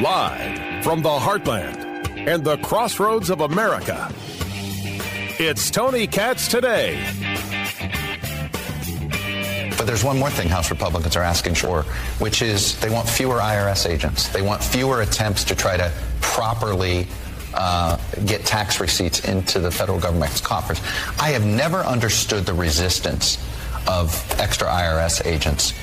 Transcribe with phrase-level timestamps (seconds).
[0.00, 4.08] Live from the heartland and the crossroads of America,
[5.40, 7.04] it's Tony Katz today.
[9.76, 11.82] But there's one more thing House Republicans are asking for,
[12.20, 14.28] which is they want fewer IRS agents.
[14.28, 15.90] They want fewer attempts to try to
[16.20, 17.08] properly
[17.54, 20.80] uh, get tax receipts into the federal government's coffers.
[21.18, 23.44] I have never understood the resistance
[23.86, 25.74] of extra IRS agents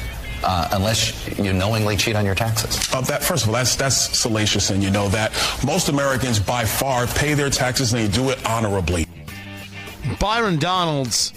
[0.43, 2.93] uh, unless you knowingly cheat on your taxes.
[2.93, 5.31] Uh, that first of all, that's that's salacious, and you know that
[5.65, 9.05] most Americans by far pay their taxes and they do it honorably.
[10.19, 11.33] Byron Donalds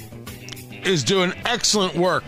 [0.84, 2.24] is doing excellent work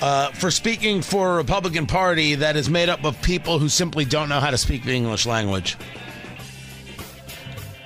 [0.00, 4.04] uh, for speaking for a Republican Party that is made up of people who simply
[4.04, 5.76] don't know how to speak the English language.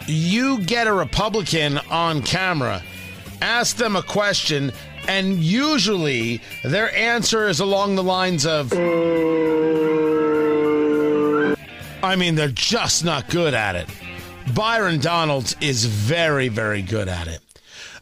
[0.07, 2.83] You get a Republican on camera,
[3.41, 4.73] ask them a question,
[5.09, 8.73] and usually their answer is along the lines of
[12.05, 13.89] I mean, they're just not good at it.
[14.55, 17.41] Byron Donalds is very, very good at it.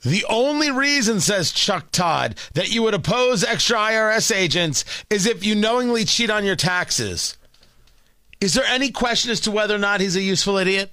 [0.02, 5.44] The only reason, says Chuck Todd, that you would oppose extra IRS agents is if
[5.44, 7.36] you knowingly cheat on your taxes.
[8.40, 10.90] Is there any question as to whether or not he's a useful idiot?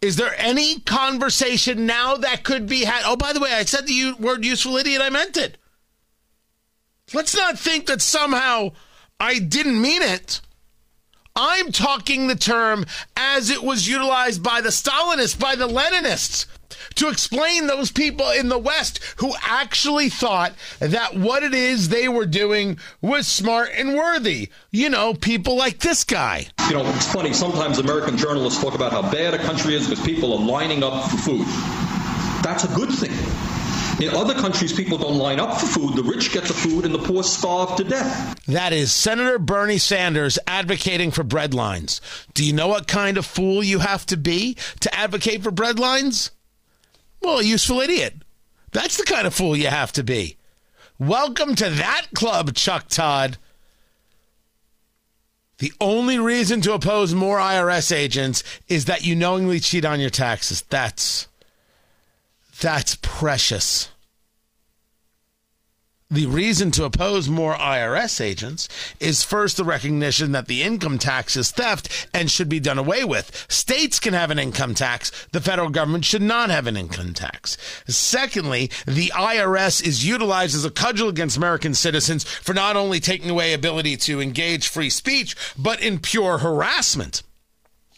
[0.00, 3.02] Is there any conversation now that could be had?
[3.04, 5.58] Oh, by the way, I said the word useful idiot, I meant it.
[7.12, 8.72] Let's not think that somehow
[9.18, 10.40] I didn't mean it.
[11.40, 12.84] I'm talking the term
[13.16, 16.46] as it was utilized by the Stalinists, by the Leninists,
[16.96, 22.08] to explain those people in the West who actually thought that what it is they
[22.08, 24.50] were doing was smart and worthy.
[24.72, 26.48] You know, people like this guy.
[26.68, 30.04] You know, it's funny, sometimes American journalists talk about how bad a country is because
[30.04, 31.46] people are lining up for food.
[32.42, 33.12] That's a good thing.
[34.00, 35.96] In other countries, people don't line up for food.
[35.96, 38.44] The rich get the food and the poor starve to death.
[38.46, 42.00] That is Senator Bernie Sanders advocating for breadlines.
[42.32, 46.30] Do you know what kind of fool you have to be to advocate for breadlines?
[47.20, 48.14] Well, a useful idiot.
[48.70, 50.36] That's the kind of fool you have to be.
[51.00, 53.36] Welcome to that club, Chuck Todd.
[55.58, 60.10] The only reason to oppose more IRS agents is that you knowingly cheat on your
[60.10, 60.62] taxes.
[60.68, 61.26] That's
[62.60, 63.90] that's precious.
[66.10, 68.66] The reason to oppose more IRS agents
[68.98, 73.04] is first the recognition that the income tax is theft and should be done away
[73.04, 73.44] with.
[73.50, 75.12] States can have an income tax.
[75.32, 77.58] The federal government should not have an income tax.
[77.86, 83.28] Secondly, the IRS is utilized as a cudgel against American citizens for not only taking
[83.28, 87.22] away ability to engage free speech, but in pure harassment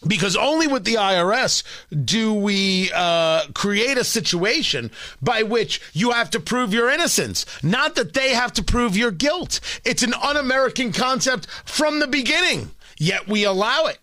[0.05, 1.63] because only with the IRS
[2.05, 4.91] do we uh, create a situation
[5.21, 9.11] by which you have to prove your innocence, not that they have to prove your
[9.11, 9.59] guilt.
[9.85, 13.99] It's an un American concept from the beginning, yet we allow it.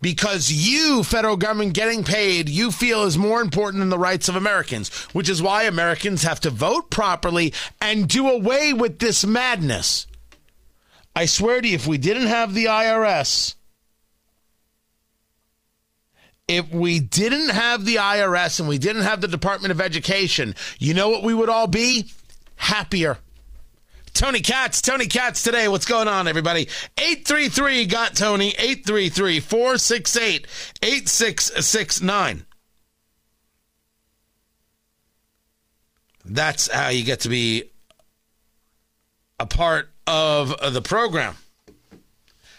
[0.00, 4.36] Because you, federal government, getting paid, you feel is more important than the rights of
[4.36, 10.06] Americans, which is why Americans have to vote properly and do away with this madness.
[11.16, 13.54] I swear to you, if we didn't have the IRS,
[16.46, 20.94] if we didn't have the IRS and we didn't have the Department of Education, you
[20.94, 22.10] know what we would all be?
[22.56, 23.18] Happier.
[24.12, 25.66] Tony Katz, Tony Katz today.
[25.66, 26.68] What's going on, everybody?
[26.98, 30.46] 833 got Tony, 833 468
[30.82, 32.46] 8669.
[36.24, 37.70] That's how you get to be
[39.40, 41.36] a part of the program.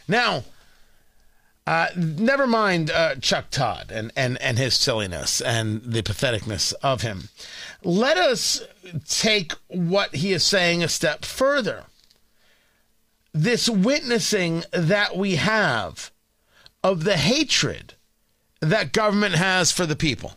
[0.07, 0.43] Now,
[1.67, 7.01] uh, never mind uh, Chuck Todd and, and, and his silliness and the patheticness of
[7.01, 7.29] him.
[7.83, 8.61] Let us
[9.07, 11.85] take what he is saying a step further.
[13.33, 16.11] This witnessing that we have
[16.83, 17.95] of the hatred
[18.61, 20.33] that government has for the people.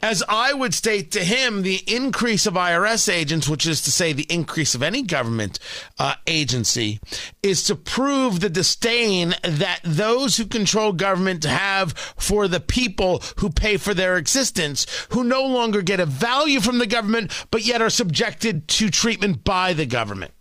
[0.00, 4.12] As I would state to him, the increase of IRS agents, which is to say
[4.12, 5.58] the increase of any government
[5.98, 7.00] uh, agency,
[7.42, 13.50] is to prove the disdain that those who control government have for the people who
[13.50, 17.82] pay for their existence, who no longer get a value from the government, but yet
[17.82, 20.32] are subjected to treatment by the government,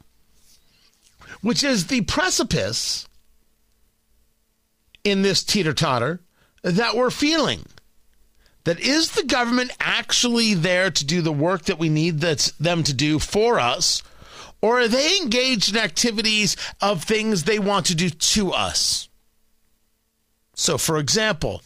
[1.41, 3.07] which is the precipice
[5.03, 6.19] in this teeter totter
[6.63, 7.65] that we're feeling
[8.67, 12.93] that is the government actually there to do the work that we need them to
[12.93, 14.03] do for us?
[14.61, 19.07] Or are they engaged in activities of things they want to do to us?
[20.53, 21.61] So, for example,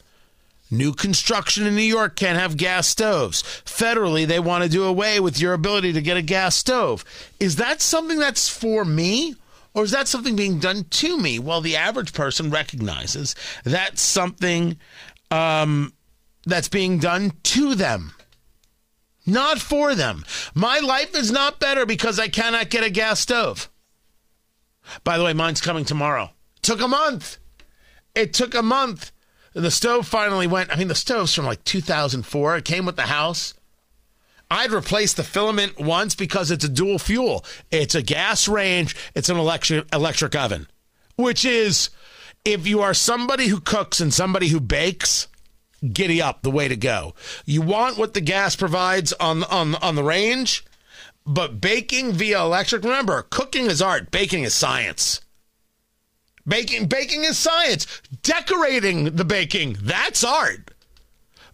[0.73, 3.41] New construction in New York can't have gas stoves.
[3.65, 7.03] Federally, they want to do away with your ability to get a gas stove.
[7.41, 9.35] Is that something that's for me?
[9.73, 11.39] Or is that something being done to me?
[11.39, 14.77] Well, the average person recognizes that's something
[15.29, 15.91] um,
[16.45, 18.13] that's being done to them,
[19.25, 20.25] not for them.
[20.53, 23.69] My life is not better because I cannot get a gas stove.
[25.03, 26.31] By the way, mine's coming tomorrow.
[26.61, 27.37] Took a month.
[28.15, 29.11] It took a month.
[29.53, 30.71] The stove finally went.
[30.71, 32.57] I mean, the stove's from like 2004.
[32.57, 33.53] It came with the house.
[34.49, 37.45] I'd replaced the filament once because it's a dual fuel.
[37.71, 40.67] It's a gas range, it's an electric electric oven,
[41.15, 41.89] which is
[42.43, 45.29] if you are somebody who cooks and somebody who bakes,
[45.93, 47.13] giddy up the way to go.
[47.45, 50.65] You want what the gas provides on on on the range,
[51.25, 55.21] but baking via electric, remember, cooking is art, baking is science.
[56.47, 57.85] Baking baking is science.
[58.23, 60.71] Decorating the baking, that's art.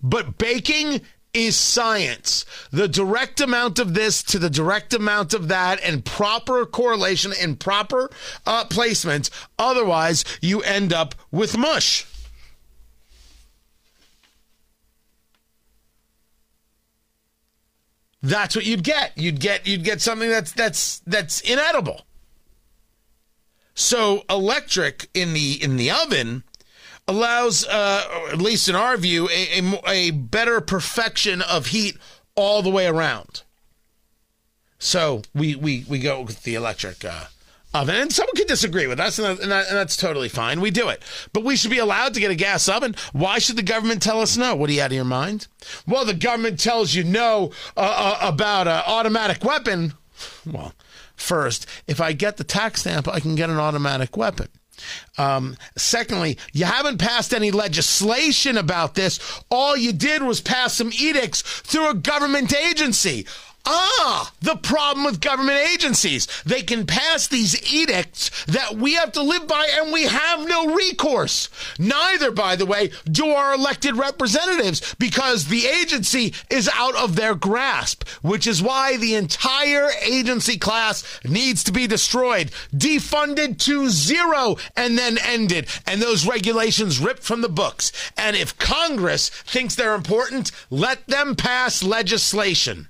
[0.02, 1.02] But baking
[1.34, 2.46] is science.
[2.72, 7.60] The direct amount of this to the direct amount of that and proper correlation and
[7.60, 8.10] proper
[8.46, 9.30] uh, placement.
[9.60, 12.06] Otherwise, you end up with mush.
[18.28, 19.14] That's what you'd get.
[19.16, 22.02] You'd get you'd get something that's that's that's inedible.
[23.74, 26.44] So electric in the in the oven
[27.08, 31.96] allows, uh, at least in our view, a, a, a, better perfection of heat
[32.36, 33.44] all the way around.
[34.78, 37.26] So we we, we go with the electric uh,
[37.74, 40.62] oven, and someone could disagree with us, and, that, and, that, and, that's totally fine.
[40.62, 41.04] We do it,
[41.34, 42.96] but we should be allowed to get a gas oven.
[43.14, 44.56] Why should the government tell us no?
[44.56, 45.48] What are you out of your mind?
[45.88, 49.94] Well, the government tells you no uh, uh, about an automatic weapon.
[50.46, 50.74] Well,
[51.16, 54.48] first, if I get the tax stamp, I can get an automatic weapon.
[55.18, 59.20] Um, secondly, you haven't passed any legislation about this.
[59.50, 63.26] All you did was pass some edicts through a government agency.
[63.70, 66.26] Ah, the problem with government agencies.
[66.46, 70.74] They can pass these edicts that we have to live by and we have no
[70.74, 71.50] recourse.
[71.78, 77.36] Neither, by the way, do our elected representatives because the agency is out of their
[77.36, 84.56] grasp, which is why the entire agency class needs to be destroyed, defunded to zero,
[84.78, 87.92] and then ended, and those regulations ripped from the books.
[88.16, 92.88] And if Congress thinks they're important, let them pass legislation.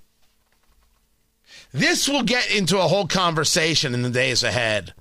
[1.71, 4.93] This will get into a whole conversation in the days ahead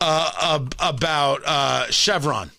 [0.00, 2.50] uh, about uh, Chevron.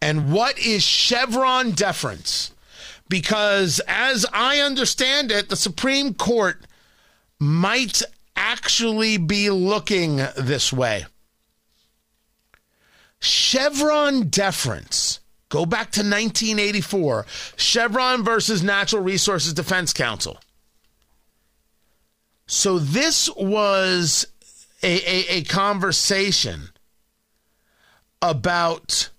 [0.00, 2.52] And what is Chevron deference?
[3.08, 6.66] Because as I understand it, the Supreme Court
[7.38, 8.02] might
[8.34, 11.06] actually be looking this way.
[13.20, 15.20] Chevron deference.
[15.48, 17.24] Go back to 1984.
[17.56, 20.38] Chevron versus Natural Resources Defense Council.
[22.46, 24.26] So this was
[24.82, 26.70] a, a, a conversation
[28.22, 29.10] about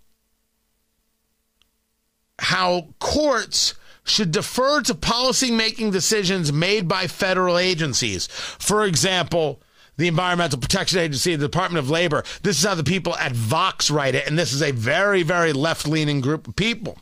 [2.40, 8.28] how courts should defer to policy making decisions made by federal agencies.
[8.28, 9.62] For example,
[9.98, 12.24] the Environmental Protection Agency, the Department of Labor.
[12.44, 15.52] This is how the people at Vox write it, and this is a very, very
[15.52, 16.98] left leaning group of people.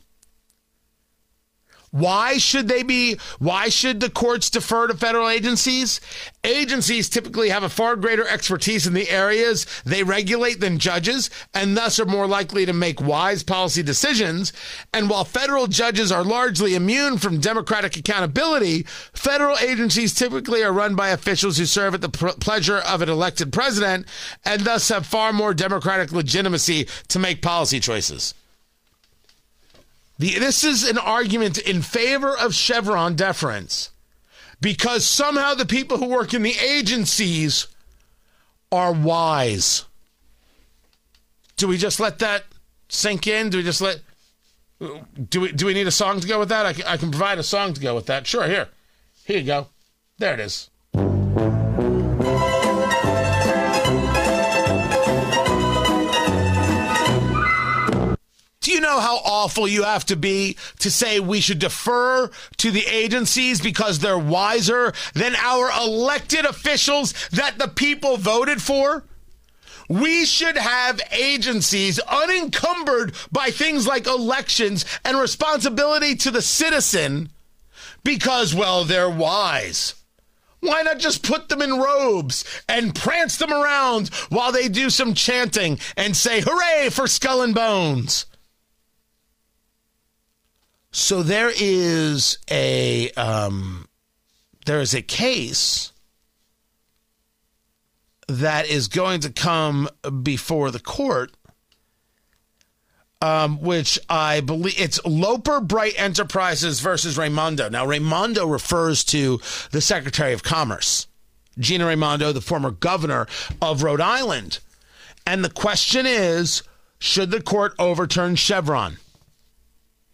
[1.96, 3.18] Why should they be?
[3.40, 6.02] Why should the courts defer to federal agencies?
[6.44, 11.78] Agencies typically have a far greater expertise in the areas they regulate than judges, and
[11.78, 14.52] thus are more likely to make wise policy decisions.
[14.94, 20.96] And while federal judges are largely immune from democratic accountability, federal agencies typically are run
[20.96, 24.06] by officials who serve at the pleasure of an elected president
[24.44, 28.34] and thus have far more democratic legitimacy to make policy choices.
[30.18, 33.92] The, this is an argument in favor of Chevron deference
[34.62, 37.68] because somehow the people who work in the agencies
[38.72, 39.86] are wise.
[41.58, 42.46] Do we just let that
[42.90, 43.50] sink in?
[43.50, 44.02] Do we just let.
[44.80, 46.66] Do we, do we need a song to go with that?
[46.66, 48.28] I can, I can provide a song to go with that.
[48.28, 48.68] Sure, here.
[49.24, 49.68] Here you go.
[50.18, 50.70] There it is.
[58.66, 62.72] Do you know how awful you have to be to say we should defer to
[62.72, 69.04] the agencies because they're wiser than our elected officials that the people voted for?
[69.88, 77.30] We should have agencies unencumbered by things like elections and responsibility to the citizen
[78.04, 79.94] because, well, they're wise.
[80.62, 85.14] Why not just put them in robes and prance them around while they do some
[85.14, 88.26] chanting and say, hooray for skull and bones?
[90.98, 93.90] So there is a um,
[94.66, 95.92] there is a case
[98.30, 99.90] that is going to come
[100.24, 101.36] before the court,
[103.22, 107.68] um, which I believe it's Loper Bright Enterprises versus Raimondo.
[107.68, 111.08] Now, Raimondo refers to the Secretary of Commerce,
[111.60, 113.28] Gina Raimondo, the former governor
[113.62, 114.60] of Rhode Island.
[115.28, 116.64] And the question is
[117.00, 118.96] should the court overturn Chevron?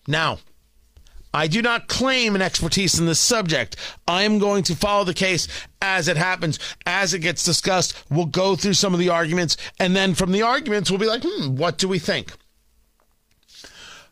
[0.07, 0.39] Now,
[1.33, 3.77] I do not claim an expertise in this subject.
[4.07, 5.47] I am going to follow the case
[5.81, 8.03] as it happens, as it gets discussed.
[8.09, 11.23] We'll go through some of the arguments, and then from the arguments, we'll be like,
[11.25, 12.33] hmm, what do we think?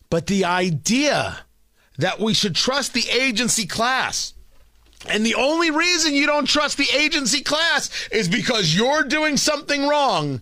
[0.10, 1.40] But the idea
[1.98, 4.34] that we should trust the agency class,
[5.08, 9.88] and the only reason you don't trust the agency class is because you're doing something
[9.88, 10.42] wrong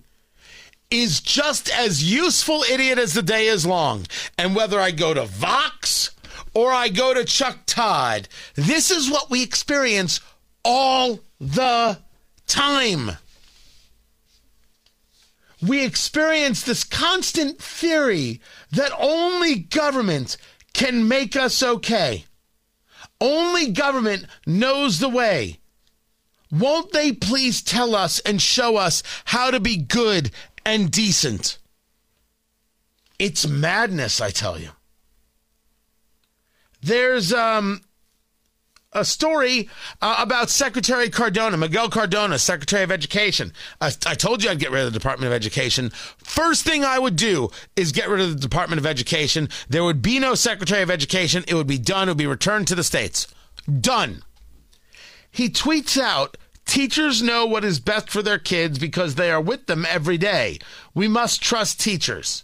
[0.89, 4.05] is just as useful idiot as the day is long.
[4.37, 6.11] And whether I go to Vox
[6.57, 10.19] or I go to Chuck Todd, this is what we experience
[10.65, 11.99] all the
[12.47, 13.11] time.
[15.61, 20.37] We experience this constant theory that only government
[20.73, 22.25] can make us okay.
[23.21, 25.59] Only government knows the way.
[26.49, 30.31] Won't they please tell us and show us how to be good
[30.65, 31.59] and decent.
[33.19, 34.71] It's madness, I tell you.
[36.81, 37.81] There's um,
[38.93, 39.69] a story
[40.01, 43.53] uh, about Secretary Cardona, Miguel Cardona, Secretary of Education.
[43.81, 45.89] I, I, told you I'd get rid of the Department of Education.
[46.17, 49.49] First thing I would do is get rid of the Department of Education.
[49.69, 51.43] There would be no Secretary of Education.
[51.47, 52.07] It would be done.
[52.07, 53.27] It would be returned to the states.
[53.81, 54.23] Done.
[55.29, 59.67] He tweets out Teachers know what is best for their kids because they are with
[59.67, 60.59] them every day.
[60.93, 62.43] We must trust teachers.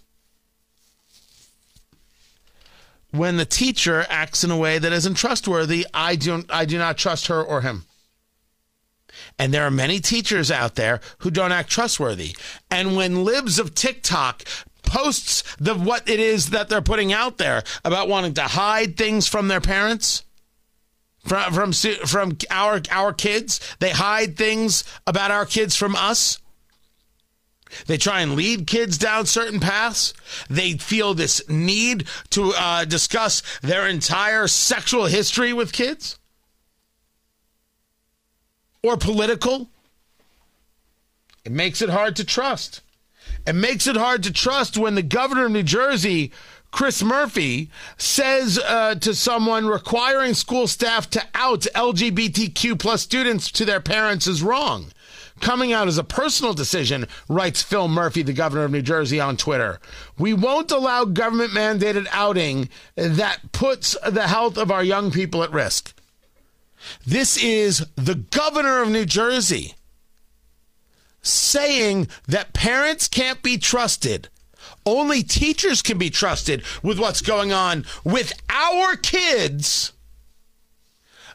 [3.13, 6.97] When the teacher acts in a way that isn't trustworthy, I do, I do not
[6.97, 7.83] trust her or him.
[9.37, 12.35] And there are many teachers out there who don't act trustworthy.
[12.71, 14.45] And when libs of TikTok
[14.81, 19.27] posts the what it is that they're putting out there about wanting to hide things
[19.27, 20.23] from their parents,
[21.23, 23.59] from from from our our kids.
[23.79, 26.39] They hide things about our kids from us.
[27.87, 30.13] They try and lead kids down certain paths.
[30.49, 36.17] They feel this need to uh, discuss their entire sexual history with kids
[38.81, 39.69] or political.
[41.45, 42.81] It makes it hard to trust.
[43.45, 46.31] It makes it hard to trust when the governor of New Jersey
[46.73, 53.63] Chris Murphy says uh, to someone requiring school staff to out LGBTQ plus students to
[53.63, 54.91] their parents is wrong.
[55.43, 59.35] Coming out as a personal decision, writes Phil Murphy, the governor of New Jersey, on
[59.35, 59.77] Twitter.
[60.17, 65.51] We won't allow government mandated outing that puts the health of our young people at
[65.51, 65.93] risk.
[67.05, 69.73] This is the governor of New Jersey
[71.21, 74.29] saying that parents can't be trusted
[74.85, 79.91] only teachers can be trusted with what's going on with our kids.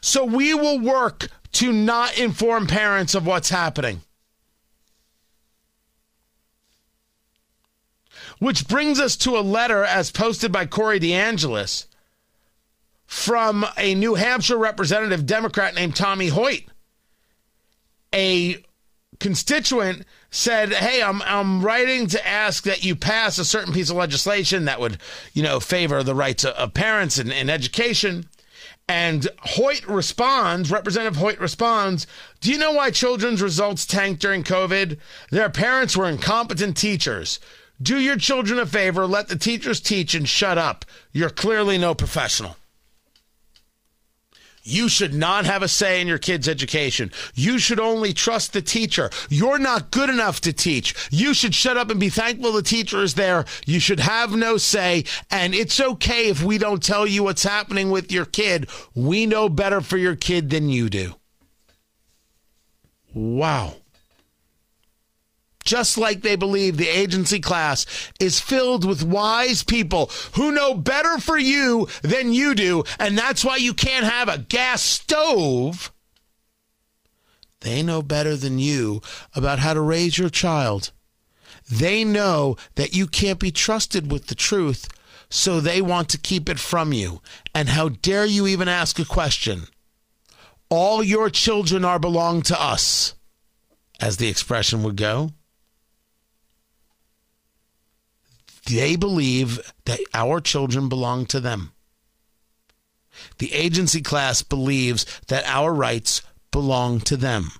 [0.01, 4.01] So we will work to not inform parents of what's happening.
[8.39, 11.87] Which brings us to a letter as posted by Corey DeAngelis
[13.05, 16.63] from a New Hampshire representative Democrat named Tommy Hoyt.
[18.13, 18.63] A
[19.19, 23.97] constituent said, "Hey, I'm I'm writing to ask that you pass a certain piece of
[23.97, 24.99] legislation that would,
[25.33, 28.29] you know, favor the rights of parents in, in education."
[28.89, 32.07] And Hoyt responds, Representative Hoyt responds,
[32.41, 34.97] Do you know why children's results tanked during COVID?
[35.29, 37.39] Their parents were incompetent teachers.
[37.79, 40.85] Do your children a favor, let the teachers teach and shut up.
[41.13, 42.57] You're clearly no professional.
[44.69, 47.11] You should not have a say in your kid's education.
[47.33, 49.09] You should only trust the teacher.
[49.29, 50.95] You're not good enough to teach.
[51.11, 53.45] You should shut up and be thankful the teacher is there.
[53.65, 55.05] You should have no say.
[55.31, 58.69] And it's okay if we don't tell you what's happening with your kid.
[58.93, 61.15] We know better for your kid than you do.
[63.13, 63.78] Wow
[65.63, 67.85] just like they believe the agency class
[68.19, 73.43] is filled with wise people who know better for you than you do, and that's
[73.43, 75.91] why you can't have a gas stove.
[77.61, 79.01] They know better than you
[79.35, 80.91] about how to raise your child.
[81.69, 84.87] They know that you can't be trusted with the truth,
[85.29, 87.21] so they want to keep it from you.
[87.53, 89.63] And how dare you even ask a question?
[90.69, 93.13] All your children are belong to us,
[93.99, 95.31] as the expression would go.
[98.69, 101.71] They believe that our children belong to them.
[103.39, 106.21] The agency class believes that our rights
[106.51, 107.51] belong to them.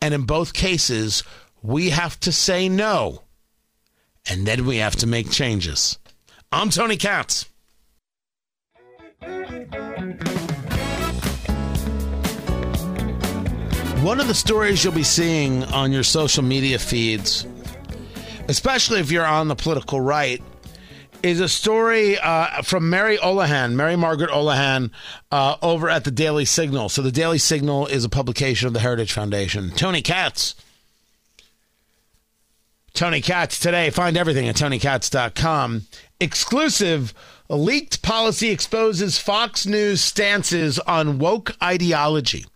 [0.00, 1.22] And in both cases,
[1.62, 3.22] we have to say no.
[4.28, 5.98] And then we have to make changes.
[6.50, 7.46] I'm Tony Katz.
[14.02, 17.46] One of the stories you'll be seeing on your social media feeds,
[18.48, 20.42] especially if you're on the political right,
[21.22, 24.90] is a story uh, from Mary Olohan, Mary Margaret Olohan,
[25.32, 26.88] uh, over at the Daily Signal.
[26.88, 29.70] So the Daily Signal is a publication of the Heritage Foundation.
[29.70, 30.54] Tony Katz.
[32.94, 33.90] Tony Katz today.
[33.90, 35.82] Find everything at tonykatz.com.
[36.20, 37.12] Exclusive
[37.48, 42.46] leaked policy exposes Fox News stances on woke ideology.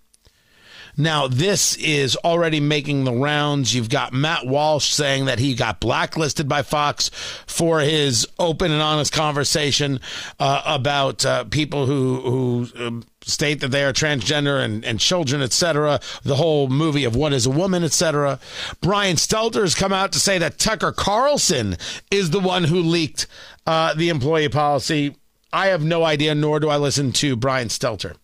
[0.97, 3.75] Now, this is already making the rounds.
[3.75, 7.11] You've got Matt Walsh saying that he got blacklisted by Fox
[7.47, 10.01] for his open and honest conversation
[10.39, 15.43] uh, about uh, people who who um, state that they are transgender and, and children,
[15.43, 16.01] etc.
[16.23, 18.39] The whole movie of what is a woman, etc.
[18.81, 21.77] Brian Stelter has come out to say that Tucker Carlson
[22.11, 23.27] is the one who leaked
[23.67, 25.17] uh, the employee policy.
[25.53, 28.17] I have no idea, nor do I listen to Brian Stelter.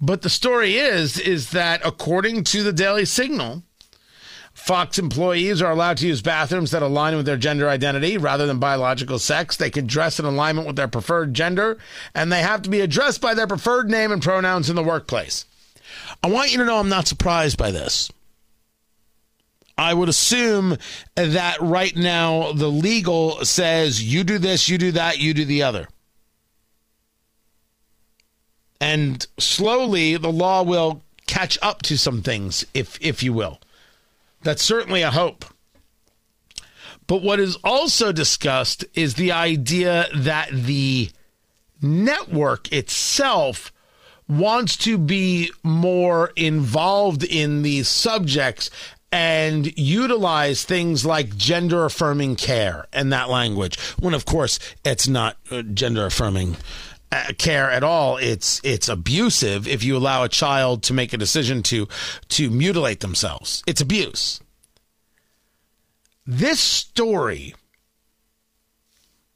[0.00, 3.62] But the story is is that according to the Daily Signal,
[4.52, 8.58] Fox employees are allowed to use bathrooms that align with their gender identity rather than
[8.58, 9.56] biological sex.
[9.56, 11.76] They can dress in alignment with their preferred gender,
[12.14, 15.44] and they have to be addressed by their preferred name and pronouns in the workplace.
[16.22, 18.10] I want you to know I'm not surprised by this.
[19.78, 20.78] I would assume
[21.16, 25.62] that right now the legal says you do this, you do that, you do the
[25.62, 25.86] other.
[28.80, 33.60] And slowly the law will catch up to some things, if if you will.
[34.42, 35.44] That's certainly a hope.
[37.06, 41.10] But what is also discussed is the idea that the
[41.80, 43.72] network itself
[44.28, 48.70] wants to be more involved in these subjects
[49.12, 55.36] and utilize things like gender affirming care and that language when of course it's not
[55.52, 56.56] uh, gender affirming
[57.12, 61.16] Uh, care at all it's it's abusive if you allow a child to make a
[61.16, 61.86] decision to
[62.28, 63.62] to mutilate themselves.
[63.66, 64.40] It's abuse.
[66.26, 67.54] This story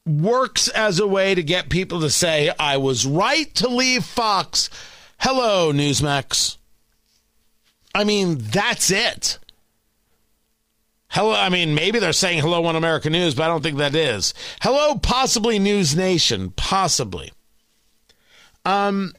[0.04, 4.68] works as a way to get people to say i was right to leave fox.
[5.20, 6.56] Hello newsmax.
[7.94, 9.38] I mean that's it.
[11.10, 13.96] Hello, I mean, maybe they're saying hello on American News, but I don't think that
[13.96, 14.32] is.
[14.60, 17.32] Hello, possibly News Nation, possibly.
[18.64, 19.14] Um,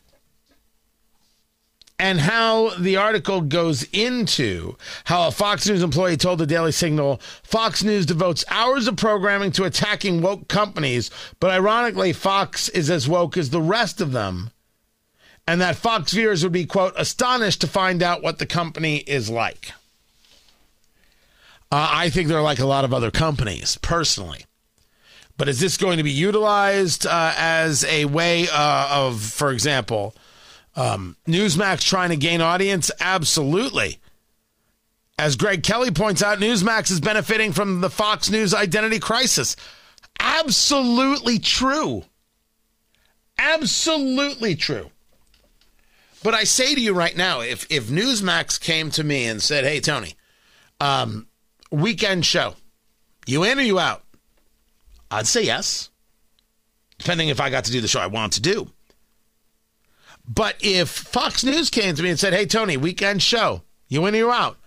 [2.02, 7.22] and how the article goes into how a Fox News employee told the Daily Signal
[7.44, 13.08] Fox News devotes hours of programming to attacking woke companies, but ironically, Fox is as
[13.08, 14.50] woke as the rest of them.
[15.48, 19.30] And that Fox viewers would be, quote, astonished to find out what the company is
[19.30, 19.72] like.
[21.72, 24.46] Uh, I think they're like a lot of other companies, personally.
[25.38, 30.16] But is this going to be utilized uh, as a way uh, of, for example,
[30.76, 32.92] um, Newsmax trying to gain audience?
[33.00, 34.00] Absolutely.
[35.18, 39.56] As Greg Kelly points out, Newsmax is benefiting from the Fox News identity crisis.
[40.20, 42.04] Absolutely true.
[43.38, 44.92] Absolutely true.
[46.24, 49.64] But I say to you right now, if if Newsmax came to me and said,
[49.64, 50.16] "Hey, Tony,
[50.80, 51.28] um,
[51.72, 52.56] weekend show.
[53.26, 54.04] You in or you out?
[55.12, 55.90] I'd say yes,
[56.98, 58.72] depending if I got to do the show I want to do.
[60.28, 64.16] But if Fox News came to me and said, hey, Tony, weekend show, you in
[64.16, 64.58] or you out?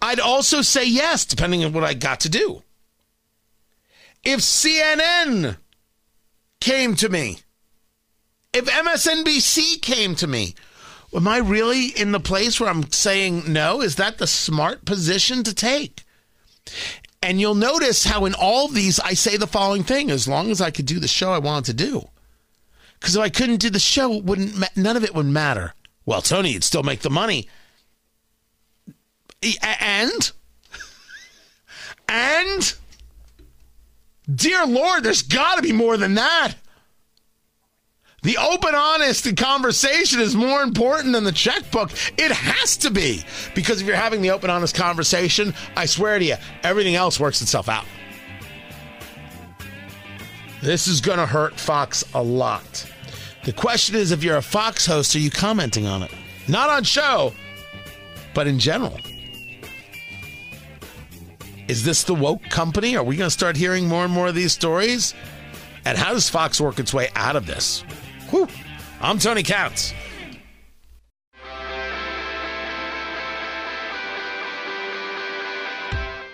[0.00, 2.62] I'd also say yes, depending on what I got to do.
[4.22, 5.56] If CNN
[6.60, 7.40] came to me,
[8.52, 10.54] if MSNBC came to me,
[11.12, 13.80] Am I really in the place where I'm saying no?
[13.82, 16.04] Is that the smart position to take?
[17.22, 20.50] And you'll notice how in all of these I say the following thing: as long
[20.50, 22.08] as I could do the show I wanted to do,
[22.98, 25.74] because if I couldn't do the show, it wouldn't none of it would matter.
[26.06, 27.46] Well, Tony, you'd still make the money,
[29.62, 30.32] and
[32.08, 32.74] and
[34.34, 36.54] dear Lord, there's got to be more than that.
[38.22, 41.90] The open, honest conversation is more important than the checkbook.
[42.18, 43.24] It has to be.
[43.54, 47.40] Because if you're having the open, honest conversation, I swear to you, everything else works
[47.40, 47.86] itself out.
[50.62, 52.86] This is going to hurt Fox a lot.
[53.44, 56.10] The question is if you're a Fox host, are you commenting on it?
[56.46, 57.32] Not on show,
[58.34, 58.98] but in general.
[61.68, 62.96] Is this the woke company?
[62.96, 65.14] Are we going to start hearing more and more of these stories?
[65.86, 67.82] And how does Fox work its way out of this?
[68.30, 68.48] Whew.
[69.00, 69.92] I'm Tony Katz.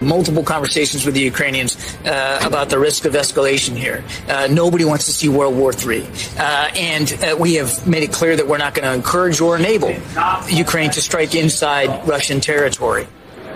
[0.01, 4.05] multiple conversations with the Ukrainians uh, about the risk of escalation here.
[4.29, 6.07] Uh, nobody wants to see World War III.
[6.39, 9.57] Uh, and uh, we have made it clear that we're not going to encourage or
[9.57, 9.91] enable
[10.49, 13.09] Ukraine to strike inside Russian territory.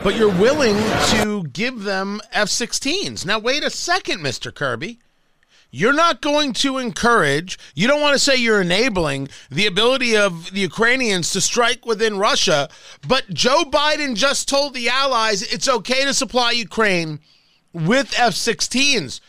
[0.02, 0.76] But you're willing
[1.10, 3.26] to give them F 16s.
[3.26, 4.52] Now, wait a second, Mr.
[4.52, 4.98] Kirby.
[5.70, 10.50] You're not going to encourage, you don't want to say you're enabling the ability of
[10.50, 12.68] the Ukrainians to strike within Russia,
[13.06, 17.20] but Joe Biden just told the allies it's okay to supply Ukraine
[17.72, 19.20] with F 16s.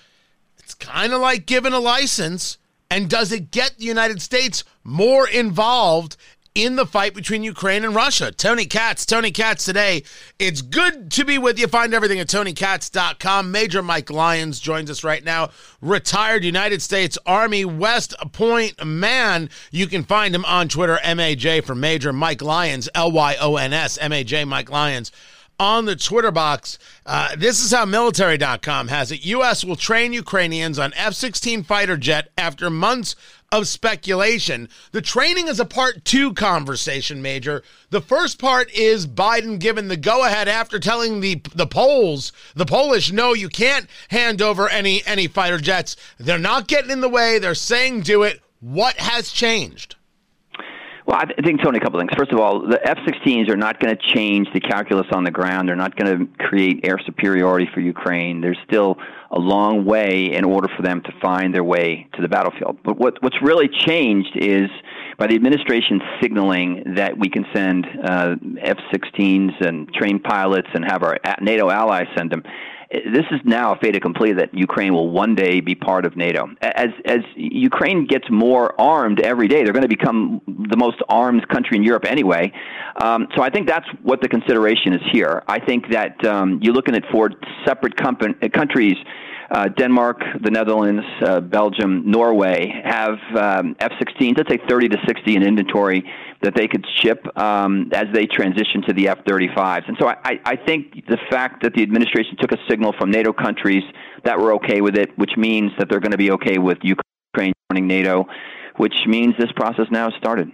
[0.58, 2.58] It's kind of like giving a license.
[2.90, 6.18] And does it get the United States more involved
[6.54, 8.32] in the fight between Ukraine and Russia.
[8.32, 10.04] Tony Katz, Tony Katz today.
[10.38, 11.68] It's good to be with you.
[11.68, 13.52] Find everything at tonykatz.com.
[13.52, 15.50] Major Mike Lyons joins us right now.
[15.82, 19.50] Retired United States Army West Point man.
[19.72, 23.74] You can find him on Twitter, MAJ for Major Mike Lyons, L Y O N
[23.74, 25.12] S, MAJ Mike Lyons
[25.62, 26.80] on the Twitter box.
[27.06, 29.24] Uh, this is how military.com has it.
[29.28, 29.64] U.S.
[29.64, 33.16] will train Ukrainians on F 16 fighter jet after months
[33.52, 34.70] of speculation.
[34.92, 37.64] The training is a part two conversation, Major.
[37.90, 42.66] The first part is Biden given the go ahead after telling the the Poles, the
[42.66, 45.96] Polish, no, you can't hand over any any fighter jets.
[46.18, 47.40] They're not getting in the way.
[47.40, 48.42] They're saying do it.
[48.60, 49.96] What has changed?
[51.12, 52.12] Well, I think, Tony, a couple things.
[52.18, 55.32] First of all, the F 16s are not going to change the calculus on the
[55.32, 55.68] ground.
[55.68, 58.40] They're not going to create air superiority for Ukraine.
[58.40, 58.96] There's still
[59.30, 62.78] a long way in order for them to find their way to the battlefield.
[62.86, 64.70] But what, what's really changed is
[65.18, 70.86] by the administration signaling that we can send uh, F 16s and train pilots and
[70.86, 72.42] have our NATO allies send them
[72.92, 76.50] this is now a fait accompli that Ukraine will one day be part of NATO.
[76.62, 81.48] As as Ukraine gets more armed every day, they're going to become the most armed
[81.48, 82.52] country in Europe anyway.
[83.02, 85.44] Um, so I think that's what the consideration is here.
[85.48, 87.32] I think that um, you're looking at four
[87.66, 88.98] separate company, countries
[89.52, 94.38] uh, Denmark, the Netherlands, uh, Belgium, Norway have um, F-16s.
[94.38, 96.10] Let's say 30 to 60 in inventory
[96.42, 99.88] that they could ship um, as they transition to the F-35s.
[99.90, 103.34] And so I, I think the fact that the administration took a signal from NATO
[103.34, 103.84] countries
[104.24, 107.54] that were okay with it, which means that they're going to be okay with Ukraine
[107.70, 108.28] joining NATO,
[108.78, 110.50] which means this process now has started.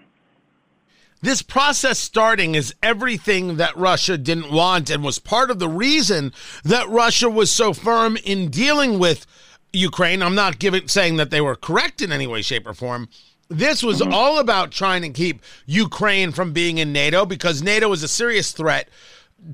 [1.21, 6.31] This process starting is everything that Russia didn't want and was part of the reason
[6.63, 9.25] that Russia was so firm in dealing with
[9.73, 10.21] Ukraine.
[10.21, 13.09] I'm not giving saying that they were correct in any way, shape, or form.
[13.49, 14.13] This was mm-hmm.
[14.13, 18.51] all about trying to keep Ukraine from being in NATO because NATO is a serious
[18.51, 18.89] threat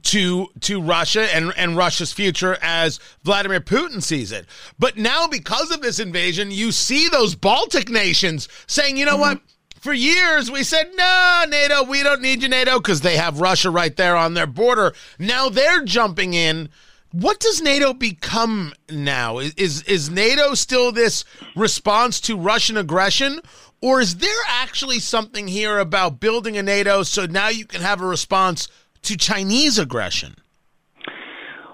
[0.02, 4.46] to to Russia and and Russia's future as Vladimir Putin sees it.
[4.80, 9.22] But now because of this invasion, you see those Baltic nations saying, "You know mm-hmm.
[9.22, 9.42] what?
[9.84, 13.70] For years, we said, no, NATO, we don't need you, NATO, because they have Russia
[13.70, 14.94] right there on their border.
[15.20, 16.70] Now they're jumping in.
[17.12, 19.40] What does NATO become now?
[19.40, 23.42] Is, is NATO still this response to Russian aggression?
[23.82, 28.00] Or is there actually something here about building a NATO so now you can have
[28.00, 28.70] a response
[29.02, 30.38] to Chinese aggression?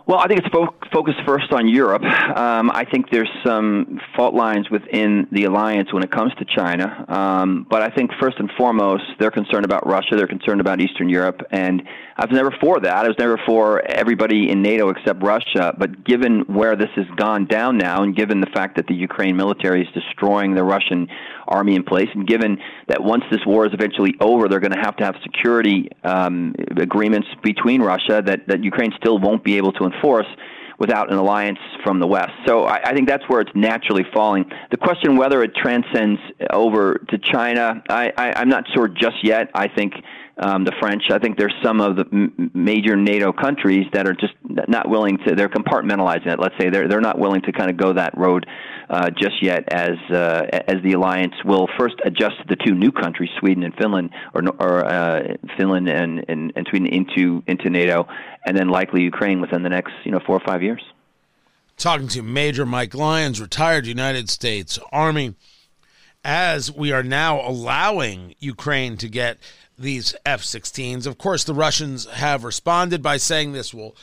[0.10, 2.02] Well, I think it's fo- focused first on Europe.
[2.02, 7.06] Um, I think there's some fault lines within the alliance when it comes to China.
[7.08, 10.15] Um, but I think first and foremost, they're concerned about Russia.
[10.15, 11.41] They're concerned about Eastern Europe.
[11.52, 11.84] And
[12.17, 13.06] I was never for that.
[13.06, 15.76] I was never for everybody in NATO except Russia.
[15.78, 19.38] But given where this has gone down now, and given the fact that the Ukraine
[19.38, 21.08] military is destroying the Russian
[21.48, 24.82] army in place, and given that once this war is eventually over, they're going to
[24.82, 29.72] have to have security um, agreements between Russia that, that Ukraine still won't be able
[29.74, 29.99] to enforce
[30.80, 32.32] without an alliance from the West.
[32.48, 34.50] So I, I think that's where it's naturally falling.
[34.72, 39.52] The question whether it transcends over to China, I, I'm not sure just yet.
[39.54, 39.94] I think
[40.39, 41.04] um, the French.
[41.12, 45.17] I think there's some of the m- major NATO countries that are just not willing
[45.28, 45.36] to.
[45.36, 46.39] They're compartmentalizing it.
[46.39, 48.45] Let's say they're they're not willing to kind of go that road
[48.89, 53.30] uh, just yet, as uh, as the alliance will first adjust the two new countries,
[53.39, 58.08] Sweden and Finland, or, or uh, Finland and, and and Sweden into into NATO,
[58.45, 60.82] and then likely Ukraine within the next you know four or five years.
[61.78, 65.36] Talking to Major Mike Lyons, retired United States Army
[66.23, 69.38] as we are now allowing Ukraine to get
[69.80, 71.08] these F 16s.
[71.08, 73.96] Of course, the Russians have responded by saying this will,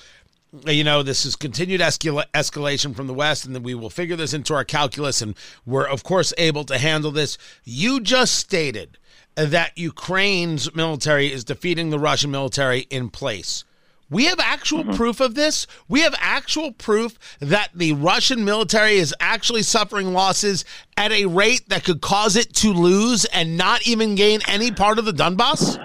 [0.65, 4.17] you know, this is continued escal- escalation from the West, and that we will figure
[4.17, 7.37] this into our calculus, and we're, of course, able to handle this.
[7.65, 8.99] You just stated
[9.35, 13.65] that Ukraine's military is defeating the Russian military in place.
[14.09, 14.97] We have actual mm-hmm.
[14.97, 15.67] proof of this.
[15.89, 20.65] We have actual proof that the Russian military is actually suffering losses
[20.97, 24.99] at a rate that could cause it to lose and not even gain any part
[24.99, 25.79] of the Donbass?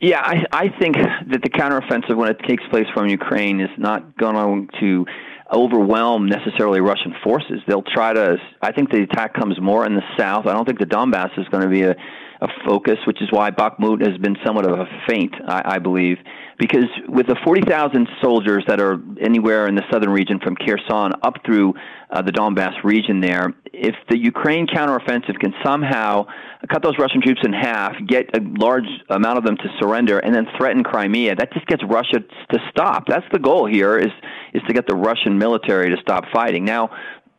[0.00, 4.16] Yeah, I, I think that the counteroffensive, when it takes place from Ukraine, is not
[4.16, 5.06] going to
[5.52, 7.60] overwhelm necessarily Russian forces.
[7.66, 8.36] They'll try to.
[8.62, 10.46] I think the attack comes more in the south.
[10.46, 11.96] I don't think the Donbass is going to be a,
[12.40, 16.18] a focus, which is why Bakhmut has been somewhat of a feint, I, I believe
[16.58, 21.34] because with the 40,000 soldiers that are anywhere in the southern region from Kherson up
[21.46, 21.74] through
[22.10, 26.26] uh, the Donbass region there, if the Ukraine counteroffensive can somehow
[26.68, 30.34] cut those Russian troops in half, get a large amount of them to surrender, and
[30.34, 32.18] then threaten Crimea, that just gets Russia
[32.50, 33.04] to stop.
[33.06, 34.10] That's the goal here is
[34.54, 36.64] is to get the Russian military to stop fighting.
[36.64, 36.90] Now,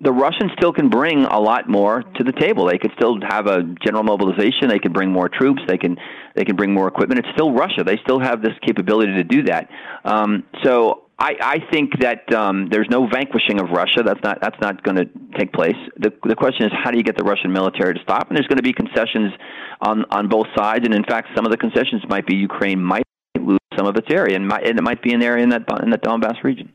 [0.01, 2.65] the Russians still can bring a lot more to the table.
[2.65, 4.69] They could still have a general mobilization.
[4.69, 5.61] They can bring more troops.
[5.67, 5.97] They can
[6.35, 7.19] they can bring more equipment.
[7.19, 7.83] It's still Russia.
[7.83, 9.69] They still have this capability to do that.
[10.05, 14.03] Um, so I, I think that um, there's no vanquishing of Russia.
[14.05, 15.05] That's not that's not going to
[15.37, 15.75] take place.
[15.97, 18.29] The the question is how do you get the Russian military to stop?
[18.29, 19.33] And there's going to be concessions
[19.81, 20.85] on on both sides.
[20.85, 23.03] And in fact, some of the concessions might be Ukraine might
[23.37, 25.63] lose some of its area, and, might, and it might be an area in that
[25.83, 26.71] in the Donbass region.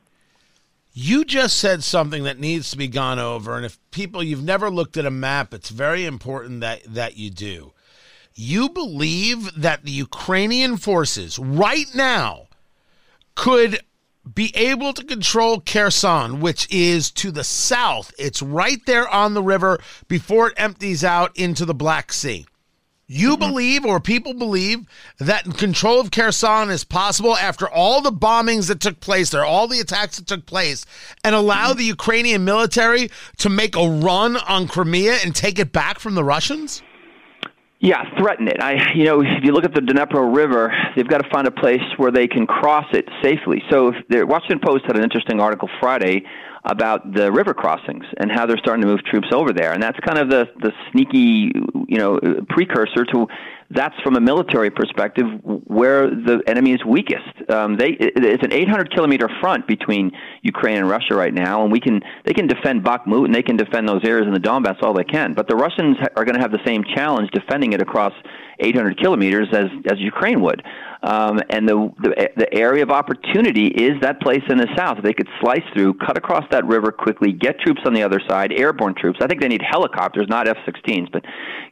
[0.96, 4.70] You just said something that needs to be gone over, and if people you've never
[4.70, 7.72] looked at a map, it's very important that that you do.
[8.37, 12.46] You believe that the Ukrainian forces right now
[13.35, 13.80] could
[14.33, 18.14] be able to control Kherson, which is to the south.
[18.16, 22.46] It's right there on the river before it empties out into the Black Sea.
[23.07, 23.49] You mm-hmm.
[23.49, 24.87] believe, or people believe,
[25.19, 29.69] that control of Kherson is possible after all the bombings that took place there, all
[29.69, 30.87] the attacks that took place,
[31.23, 31.79] and allow mm-hmm.
[31.79, 36.25] the Ukrainian military to make a run on Crimea and take it back from the
[36.25, 36.83] Russians?
[37.81, 38.62] Yeah, threaten it.
[38.62, 41.51] I, you know, if you look at the Dnepro River, they've got to find a
[41.51, 43.62] place where they can cross it safely.
[43.71, 46.25] So, if the Washington Post had an interesting article Friday
[46.64, 49.98] about the river crossings and how they're starting to move troops over there, and that's
[50.00, 51.53] kind of the the sneaky,
[51.88, 53.27] you know, precursor to
[53.70, 57.50] that's from a military perspective where the enemy is weakest.
[57.50, 61.81] Um, they it's an 800 kilometer front between Ukraine and Russia right now, and we
[61.81, 64.94] can they can defend Bakhmut and they can defend those areas in the Donbass all
[64.94, 65.35] they can.
[65.35, 68.12] But the Russians are going to have the same challenge defending it across
[68.61, 70.62] 800 kilometers as as Ukraine would.
[71.05, 74.99] Um, and the, the the area of opportunity is that place in the south.
[75.03, 78.53] They could slice through, cut across that river quickly, get troops on the other side,
[78.53, 79.19] airborne troops.
[79.21, 81.23] I think they need helicopters, not F-16s, but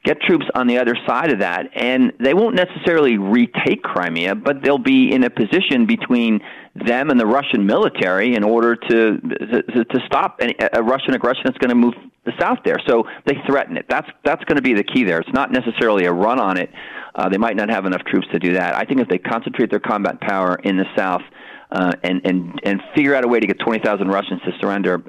[0.05, 1.71] get troops on the other side of that.
[1.75, 6.41] And they won't necessarily retake Crimea, but they'll be in a position between
[6.75, 11.43] them and the Russian military in order to to, to stop any, a Russian aggression
[11.45, 12.79] that's going to move the south there.
[12.87, 13.87] So they threaten it.
[13.89, 15.21] That's that's going to be the key there.
[15.21, 16.71] It's not necessarily a run on it.
[17.15, 18.75] Uh, they might not have enough troops to do that.
[18.75, 21.23] I think if they concentrate their combat power in the south.
[21.71, 25.03] Uh, and and and figure out a way to get twenty thousand Russians to surrender.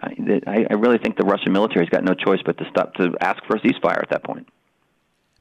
[0.47, 3.43] I, I really think the Russian military's got no choice but to stop to ask
[3.47, 4.47] for a ceasefire at that point.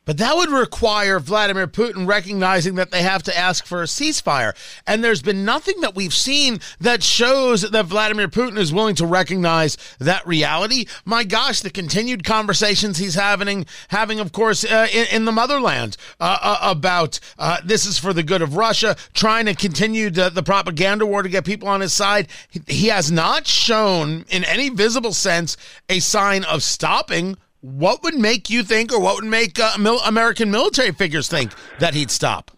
[0.04, 4.52] But that would require Vladimir Putin recognizing that they have to ask for a ceasefire.
[4.84, 9.06] And there's been nothing that we've seen that shows that Vladimir Putin is willing to
[9.06, 10.86] recognize that reality.
[11.04, 15.96] My gosh, the continued conversations he's having, having of course, uh, in, in, the motherland
[16.18, 20.30] uh, uh, about uh, this is for the good of Russia, trying to continue the,
[20.30, 22.26] the propaganda war to get people on his side.
[22.50, 25.56] He, he has not shown in any visible sense
[25.88, 30.00] a sign of stopping what would make you think, or what would make uh, mil-
[30.00, 32.50] American military figures think that he'd stop?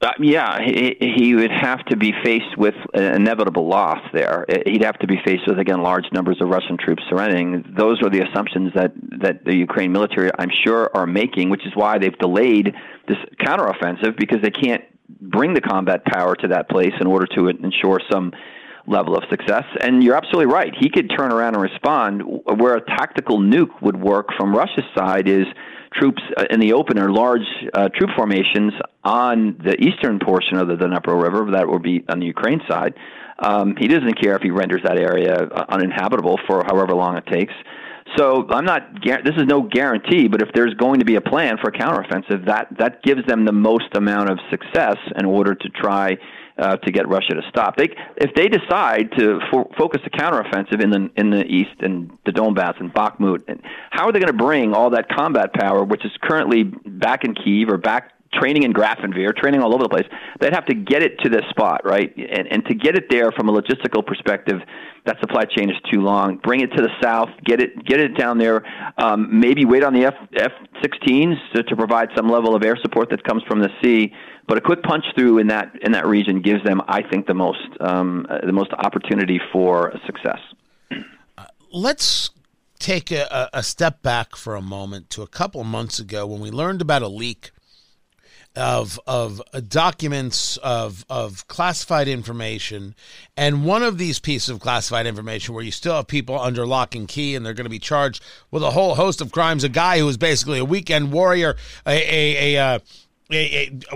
[0.00, 4.44] Uh, yeah, he, he would have to be faced with an inevitable loss there.
[4.66, 7.64] He'd have to be faced with again large numbers of Russian troops surrendering.
[7.78, 8.92] Those are the assumptions that
[9.22, 12.74] that the Ukraine military, I'm sure, are making, which is why they've delayed
[13.08, 14.84] this counteroffensive because they can't
[15.20, 18.32] bring the combat power to that place in order to ensure some
[18.86, 19.64] level of success.
[19.80, 20.72] And you're absolutely right.
[20.78, 22.22] He could turn around and respond.
[22.24, 25.46] Where a tactical nuke would work from Russia's side is
[25.92, 28.72] troops uh, in the open or large uh, troop formations
[29.04, 31.50] on the eastern portion of the Dnepro River.
[31.52, 32.94] That would be on the Ukraine side.
[33.38, 37.26] Um, he doesn't care if he renders that area uh, uninhabitable for however long it
[37.26, 37.52] takes.
[38.16, 39.02] So I'm not.
[39.02, 42.46] This is no guarantee, but if there's going to be a plan for a counteroffensive,
[42.46, 46.16] that that gives them the most amount of success in order to try
[46.56, 47.76] uh, to get Russia to stop.
[47.76, 52.16] They, if they decide to fo- focus the counteroffensive in the in the east and
[52.24, 55.84] the Donbass and Bakhmut, and how are they going to bring all that combat power,
[55.84, 59.88] which is currently back in Kiev or back training in Grafenwehr, training all over the
[59.88, 60.06] place.
[60.40, 62.12] They'd have to get it to this spot, right?
[62.16, 64.60] And, and to get it there from a logistical perspective,
[65.06, 66.38] that supply chain is too long.
[66.38, 68.64] Bring it to the south, get it get it down there.
[68.98, 73.10] Um, maybe wait on the F F-16s to, to provide some level of air support
[73.10, 74.12] that comes from the sea.
[74.46, 77.34] But a quick punch through in that in that region gives them, I think, the
[77.34, 80.40] most um, the most opportunity for success.
[81.70, 82.30] Let's
[82.78, 86.50] take a, a step back for a moment to a couple months ago when we
[86.50, 87.50] learned about a leak
[88.56, 92.94] of of uh, documents of of classified information
[93.36, 96.94] and one of these pieces of classified information where you still have people under lock
[96.94, 99.68] and key and they're going to be charged with a whole host of crimes a
[99.68, 102.80] guy who was basically a weekend warrior a a, a, a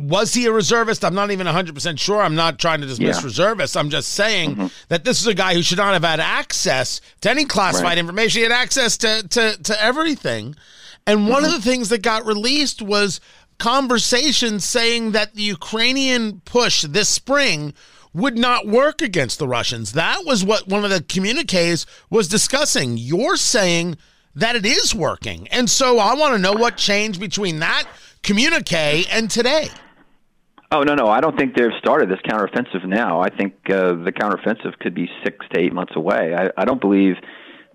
[0.00, 1.04] was he a reservist?
[1.04, 2.22] I'm not even 100% sure.
[2.22, 3.24] I'm not trying to dismiss yeah.
[3.24, 3.76] reservists.
[3.76, 4.66] I'm just saying mm-hmm.
[4.88, 7.98] that this is a guy who should not have had access to any classified right.
[7.98, 8.40] information.
[8.40, 10.56] He had access to, to, to everything.
[11.06, 11.54] And one mm-hmm.
[11.54, 13.20] of the things that got released was
[13.58, 17.74] conversations saying that the Ukrainian push this spring
[18.14, 19.92] would not work against the Russians.
[19.92, 22.96] That was what one of the communiques was discussing.
[22.96, 23.96] You're saying
[24.34, 25.48] that it is working.
[25.48, 27.84] And so I want to know what changed between that
[28.22, 29.68] communique and today.
[30.70, 33.20] Oh no, no, I don't think they've started this counteroffensive now.
[33.20, 36.34] I think uh, the counteroffensive could be six to eight months away.
[36.36, 37.14] I, I don't believe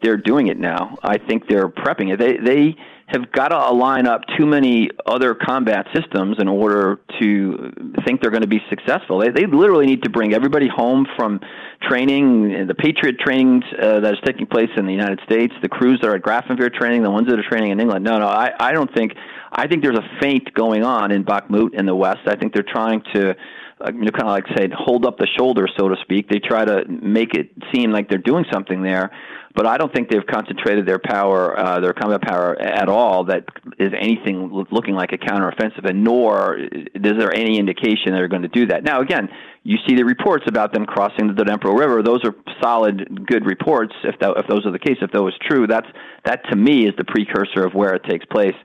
[0.03, 0.97] they're doing it now.
[1.01, 2.19] I think they're prepping it.
[2.19, 2.75] They they
[3.13, 7.71] have got to align up too many other combat systems in order to
[8.05, 9.19] think they're going to be successful.
[9.19, 11.39] They, they literally need to bring everybody home from
[11.81, 15.99] training, the Patriot training uh, that is taking place in the United States, the crews
[16.01, 18.03] that are at Grafenwehr training, the ones that are training in England.
[18.03, 19.13] No, no, I, I don't think.
[19.55, 22.21] I think there's a feint going on in Bakhmut in the West.
[22.25, 23.35] I think they're trying to
[23.87, 26.29] you know, kind of like say, hold up the shoulder, so to speak.
[26.29, 29.11] They try to make it seem like they're doing something there
[29.55, 33.45] but I don't think they've concentrated their power, uh, their combat power at all that
[33.77, 38.47] is anything looking like a counteroffensive, and nor is there any indication they're going to
[38.47, 38.83] do that.
[38.83, 39.29] Now, again,
[39.63, 43.93] you see the reports about them crossing the Dnipro River; those are solid, good reports.
[44.03, 45.87] If that, if those are the case, if that was true, that's
[46.25, 48.55] that to me is the precursor of where it takes place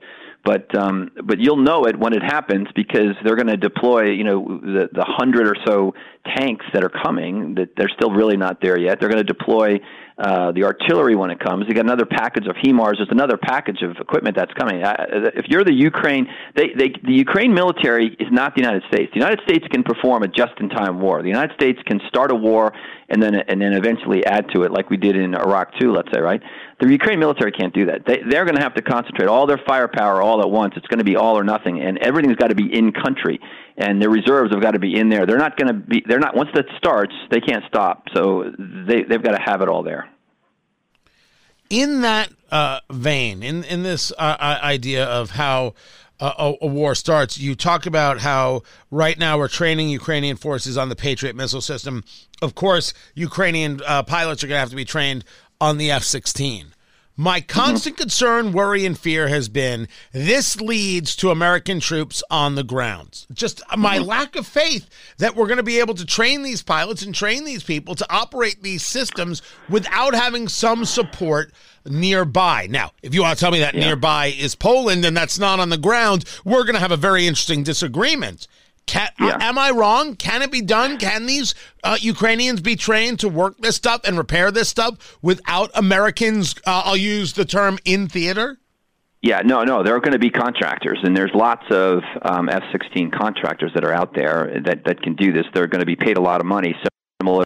[0.43, 4.23] but um, but you'll know it when it happens because they're going to deploy you
[4.23, 5.93] know the the hundred or so
[6.37, 8.99] tanks that are coming that they're still really not there yet.
[8.99, 9.79] They're going to deploy
[10.19, 11.65] uh, the artillery when it comes.
[11.67, 12.97] You got another package of HIMARS.
[12.97, 14.83] There's another package of equipment that's coming.
[14.83, 14.95] Uh,
[15.33, 19.11] if you're the Ukraine, they, they, the Ukraine military is not the United States.
[19.13, 21.21] The United States can perform a just-in-time war.
[21.21, 22.73] The United States can start a war
[23.07, 25.91] and then and then eventually add to it, like we did in Iraq too.
[25.91, 26.41] Let's say, right?
[26.79, 28.05] The Ukraine military can't do that.
[28.05, 30.73] They, they're going to have to concentrate all their firepower all at once.
[30.77, 33.39] It's going to be all or nothing, and everything's got to be in country
[33.79, 35.25] and their reserves have got to be in there.
[35.25, 36.03] They're not going to be.
[36.05, 36.35] They're not.
[36.35, 38.07] Once that starts, they can't stop.
[38.13, 40.09] So they they've got to have it all there.
[41.69, 45.73] In that uh, vein, in in this uh, idea of how
[46.19, 47.37] a, a, war starts.
[47.37, 52.03] You talk about how right now we're training Ukrainian forces on the Patriot missile system.
[52.41, 55.23] Of course, Ukrainian uh, pilots are going to have to be trained
[55.61, 56.73] on the F 16.
[57.19, 62.63] My constant concern, worry, and fear has been this leads to American troops on the
[62.63, 63.25] ground.
[63.33, 64.07] Just my mm-hmm.
[64.07, 67.43] lack of faith that we're going to be able to train these pilots and train
[67.43, 71.51] these people to operate these systems without having some support
[71.85, 72.67] nearby.
[72.69, 73.87] Now, if you want to tell me that yeah.
[73.87, 77.27] nearby is Poland and that's not on the ground, we're going to have a very
[77.27, 78.47] interesting disagreement.
[78.89, 79.27] Can, yeah.
[79.27, 80.15] uh, am I wrong?
[80.15, 80.97] Can it be done?
[80.97, 85.69] Can these uh, Ukrainians be trained to work this stuff and repair this stuff without
[85.75, 86.55] Americans?
[86.65, 88.57] Uh, I'll use the term in theater.
[89.21, 89.83] Yeah, no, no.
[89.83, 93.93] There are going to be contractors, and there's lots of um, F-16 contractors that are
[93.93, 95.45] out there that that can do this.
[95.53, 96.73] They're going to be paid a lot of money.
[96.81, 96.89] So
[97.21, 97.43] similar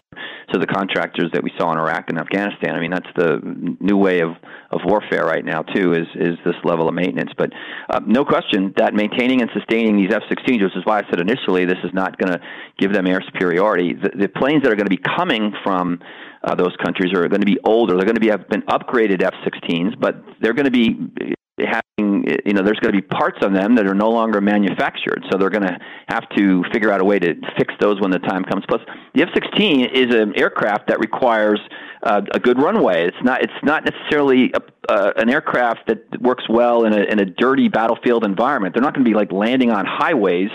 [0.52, 2.74] to the contractors that we saw in Iraq and Afghanistan.
[2.74, 3.40] I mean, that's the
[3.80, 4.30] new way of,
[4.70, 5.92] of warfare right now too.
[5.92, 7.30] Is is this level of maintenance?
[7.36, 7.50] But
[7.90, 11.64] uh, no question that maintaining and sustaining these F-16s, which is why I said initially
[11.64, 12.40] this is not going to
[12.78, 13.94] give them air superiority.
[13.94, 16.00] The, the planes that are going to be coming from
[16.42, 17.96] uh, those countries are going to be older.
[17.96, 22.52] They're going to be have been upgraded F-16s, but they're going to be having you
[22.52, 25.50] know there's going to be parts of them that are no longer manufactured so they're
[25.50, 28.64] going to have to figure out a way to fix those when the time comes
[28.66, 28.80] plus
[29.14, 31.60] the F-16 is an aircraft that requires
[32.02, 36.44] uh, a good runway it's not it's not necessarily a, uh, an aircraft that works
[36.48, 39.70] well in a in a dirty battlefield environment they're not going to be like landing
[39.70, 40.50] on highways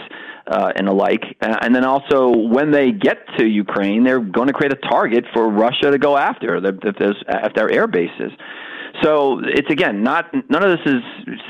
[0.49, 1.23] uh, and the like.
[1.41, 5.47] And then also, when they get to Ukraine, they're going to create a target for
[5.47, 8.31] Russia to go after if, there's, if their air bases.
[9.03, 11.01] So it's again not none of this is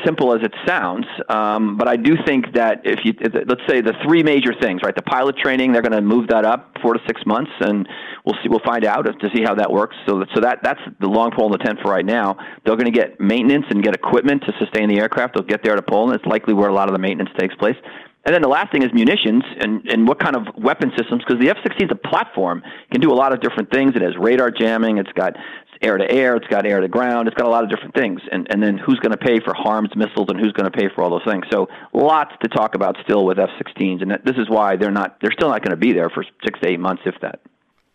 [0.05, 3.81] simple as it sounds, um, but I do think that if you if, let's say
[3.81, 4.95] the three major things, right?
[4.95, 7.87] The pilot training, they're going to move that up four to six months, and
[8.25, 9.95] we'll see we'll find out to see how that works.
[10.07, 12.37] So so that that's the long pole in the tent for right now.
[12.65, 15.35] They're going to get maintenance and get equipment to sustain the aircraft.
[15.35, 16.15] They'll get there to Poland.
[16.15, 17.77] It's likely where a lot of the maintenance takes place.
[18.25, 21.41] And then the last thing is munitions and, and what kind of weapon systems, because
[21.41, 23.93] the F 16 is a platform, can do a lot of different things.
[23.95, 25.35] It has radar jamming, it's got
[25.81, 28.21] air to air, it's got air to ground, it's got a lot of different things.
[28.31, 30.89] And, and then who's going to pay for HARMS missiles and who's going to pay
[30.93, 31.45] for all those things.
[31.51, 34.01] So lots to talk about still with F 16s.
[34.01, 36.59] And this is why they're, not, they're still not going to be there for six
[36.61, 37.39] to eight months, if that.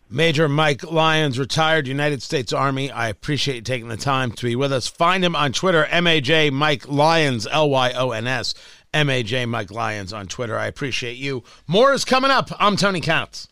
[0.09, 2.91] Major Mike Lyons, retired United States Army.
[2.91, 4.87] I appreciate you taking the time to be with us.
[4.87, 8.53] Find him on Twitter, MAJ Mike Lyons, L Y O N S.
[8.93, 10.57] MAJ Mike Lyons on Twitter.
[10.57, 11.43] I appreciate you.
[11.67, 12.49] More is coming up.
[12.59, 13.49] I'm Tony Katz.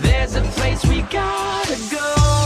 [0.00, 2.41] There's a place we gotta go.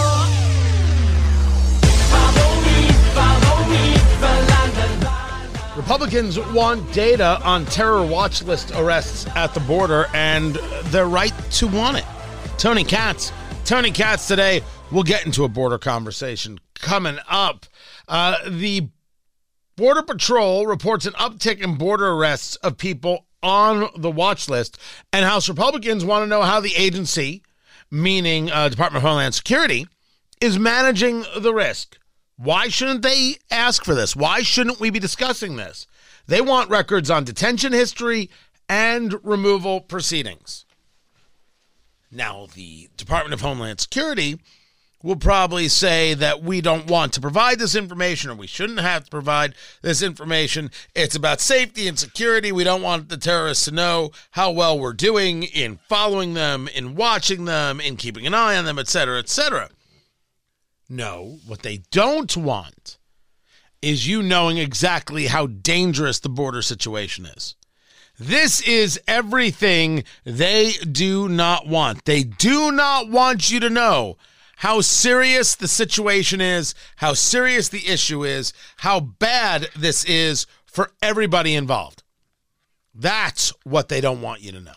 [5.76, 10.54] Republicans want data on terror watch list arrests at the border, and
[10.84, 12.04] they're right to want it.
[12.56, 13.30] Tony Katz.
[13.66, 14.62] Tony Katz today.
[14.90, 17.66] We'll get into a border conversation coming up.
[18.08, 18.88] Uh, the
[19.76, 24.78] Border Patrol reports an uptick in border arrests of people on the watch list,
[25.12, 27.42] and House Republicans want to know how the agency,
[27.90, 29.86] meaning uh, Department of Homeland Security,
[30.40, 31.98] is managing the risk.
[32.36, 34.14] Why shouldn't they ask for this?
[34.14, 35.86] Why shouldn't we be discussing this?
[36.26, 38.30] They want records on detention history
[38.68, 40.64] and removal proceedings.
[42.10, 44.38] Now, the Department of Homeland Security
[45.02, 49.04] will probably say that we don't want to provide this information or we shouldn't have
[49.04, 50.70] to provide this information.
[50.94, 52.50] It's about safety and security.
[52.50, 56.96] We don't want the terrorists to know how well we're doing in following them, in
[56.96, 59.70] watching them, in keeping an eye on them, etc., etc.
[60.88, 62.98] No, what they don't want
[63.82, 67.56] is you knowing exactly how dangerous the border situation is.
[68.18, 72.04] This is everything they do not want.
[72.04, 74.16] They do not want you to know
[74.56, 80.92] how serious the situation is, how serious the issue is, how bad this is for
[81.02, 82.02] everybody involved.
[82.94, 84.72] That's what they don't want you to know.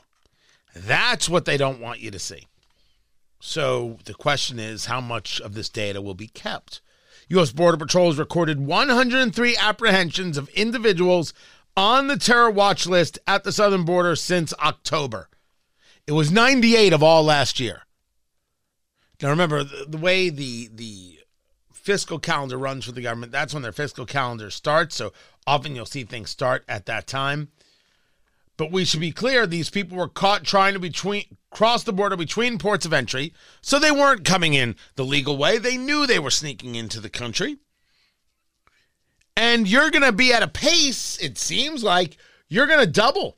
[0.76, 2.49] That's what they don't want you to see.
[3.40, 6.82] So the question is how much of this data will be kept?
[7.30, 7.52] U.S.
[7.52, 11.34] Border Patrol has recorded 103 apprehensions of individuals
[11.78, 15.30] on the terror watch list at the southern border since October.
[16.08, 17.84] It was 98 of all last year.
[19.22, 21.20] Now remember the, the way the the
[21.72, 24.96] fiscal calendar runs for the government, that's when their fiscal calendar starts.
[24.96, 25.14] So
[25.48, 27.50] often you'll see things start at that time.
[28.58, 32.16] But we should be clear these people were caught trying to between cross the border
[32.16, 33.34] between ports of entry.
[33.62, 35.58] So they weren't coming in the legal way.
[35.58, 37.58] They knew they were sneaking into the country.
[39.36, 42.18] And you're going to be at a pace, it seems like,
[42.50, 43.38] you're going to double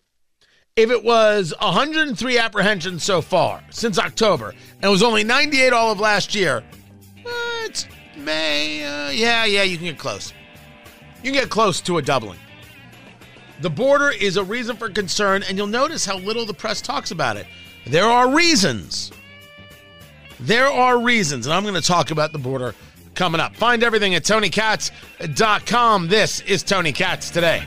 [0.75, 5.91] if it was 103 apprehensions so far since October, and it was only 98 all
[5.91, 6.63] of last year,
[7.65, 7.87] it's
[8.17, 8.83] May.
[8.83, 10.33] Uh, yeah, yeah, you can get close.
[11.23, 12.39] You can get close to a doubling.
[13.61, 17.11] The border is a reason for concern, and you'll notice how little the press talks
[17.11, 17.45] about it.
[17.85, 19.11] There are reasons.
[20.39, 22.73] There are reasons, and I'm going to talk about the border
[23.15, 23.55] coming up.
[23.55, 26.07] Find everything at TonyKatz.com.
[26.07, 27.65] This is Tony Katz today.